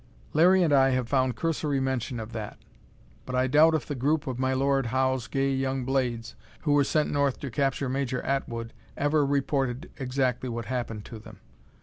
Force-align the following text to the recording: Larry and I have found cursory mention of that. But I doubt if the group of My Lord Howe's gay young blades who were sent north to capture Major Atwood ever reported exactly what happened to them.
Larry 0.33 0.63
and 0.63 0.73
I 0.73 0.89
have 0.89 1.07
found 1.07 1.35
cursory 1.35 1.79
mention 1.79 2.19
of 2.19 2.31
that. 2.31 2.57
But 3.23 3.35
I 3.35 3.45
doubt 3.45 3.75
if 3.75 3.85
the 3.85 3.93
group 3.93 4.25
of 4.25 4.39
My 4.39 4.51
Lord 4.51 4.87
Howe's 4.87 5.27
gay 5.27 5.51
young 5.53 5.85
blades 5.85 6.33
who 6.61 6.71
were 6.73 6.83
sent 6.83 7.11
north 7.11 7.39
to 7.41 7.51
capture 7.51 7.87
Major 7.87 8.19
Atwood 8.23 8.73
ever 8.97 9.23
reported 9.23 9.91
exactly 9.97 10.49
what 10.49 10.65
happened 10.65 11.05
to 11.05 11.19
them. 11.19 11.37